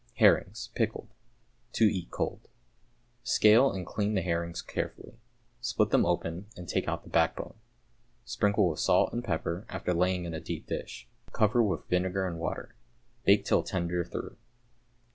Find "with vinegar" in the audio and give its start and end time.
11.61-12.25